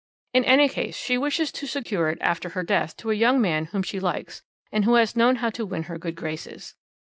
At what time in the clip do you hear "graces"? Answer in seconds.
6.15-6.73